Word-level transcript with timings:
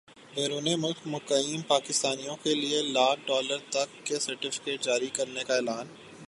بیرون 0.35 0.67
ملک 0.79 0.99
مقیم 1.05 1.61
پاکستانیوں 1.67 2.35
کیلئے 2.43 2.81
لاکھ 2.87 3.19
ڈالر 3.27 3.57
تک 3.69 4.05
کے 4.05 4.19
سرٹفکیٹ 4.19 4.83
جاری 4.83 5.09
کرنے 5.13 5.43
کا 5.43 5.53
اعلان 5.55 5.87